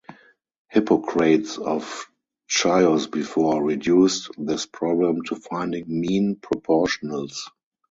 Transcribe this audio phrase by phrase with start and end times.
[0.71, 2.07] Hippocrates of
[2.47, 7.47] Chios before, reduced this problem to finding mean proportionals.